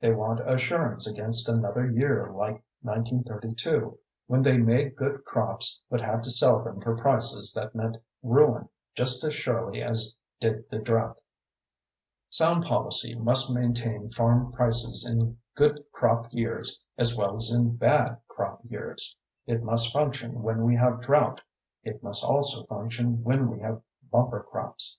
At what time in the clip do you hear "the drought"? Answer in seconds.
10.68-11.22